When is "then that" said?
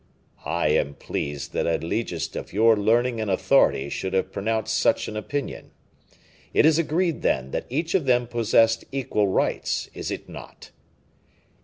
7.21-7.67